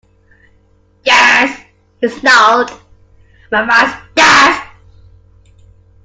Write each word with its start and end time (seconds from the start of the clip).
"Yes," 1.05 1.61
he 1.99 2.09
snarled, 2.09 2.71
"my 3.51 3.61
wife's 3.61 4.01
deaf." 4.15 4.67